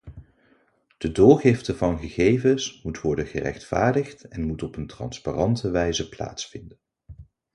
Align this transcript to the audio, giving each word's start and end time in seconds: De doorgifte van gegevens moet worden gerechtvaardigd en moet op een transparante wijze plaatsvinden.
De 0.97 1.11
doorgifte 1.11 1.75
van 1.75 1.99
gegevens 1.99 2.81
moet 2.83 3.01
worden 3.01 3.25
gerechtvaardigd 3.27 4.23
en 4.23 4.43
moet 4.45 4.63
op 4.63 4.75
een 4.75 4.87
transparante 4.87 5.71
wijze 5.71 6.09
plaatsvinden. 6.09 6.77